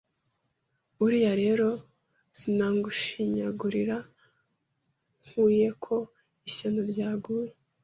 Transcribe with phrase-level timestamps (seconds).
[1.03, 1.67] uriya rero
[2.37, 3.97] sina ngushinyaguriye
[5.25, 5.95] nkuwiye ko
[6.47, 7.51] ishyano ryaguye